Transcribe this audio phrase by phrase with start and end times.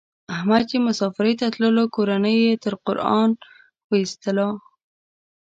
[0.35, 3.29] احمد چې مسافرۍ ته تللو کورنۍ یې تر قران
[3.87, 4.49] و ایستلا.